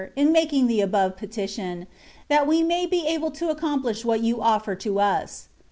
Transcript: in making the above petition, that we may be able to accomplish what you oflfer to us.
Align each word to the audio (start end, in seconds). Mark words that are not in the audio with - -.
in 0.15 0.31
making 0.31 0.65
the 0.65 0.81
above 0.81 1.15
petition, 1.15 1.85
that 2.27 2.47
we 2.47 2.63
may 2.63 2.87
be 2.87 3.05
able 3.05 3.29
to 3.29 3.51
accomplish 3.51 4.03
what 4.03 4.21
you 4.21 4.37
oflfer 4.37 4.79
to 4.79 4.99
us. 4.99 5.47